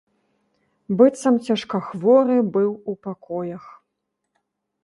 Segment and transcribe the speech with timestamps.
[1.01, 3.63] Быццам цяжкахворы быў у пакоях.